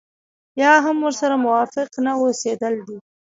يا 0.61 0.73
هم 0.85 0.97
ورسره 1.05 1.35
موافق 1.45 1.89
نه 2.05 2.11
اوسېدل 2.21 2.73
دي. 2.87 2.97